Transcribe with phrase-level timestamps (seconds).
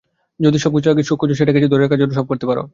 [0.39, 2.65] যদি সবকিছুর আগে সুখ খোঁজো, সেটাকে ধরে রাখার জন্য সব করতে পারবে।